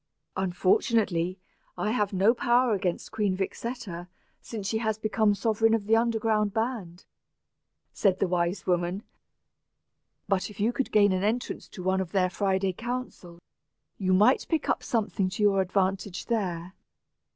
[0.35, 1.37] "Unfortunately,
[1.77, 4.07] I have no power against Queen Vixetta
[4.41, 7.05] since she has become the sovereign of the underground band,"
[7.93, 9.03] said the wise woman.
[10.27, 13.41] "But, if you could gain an entrance to one of their Friday councils,
[13.99, 16.73] you might pick up something to your advantage there."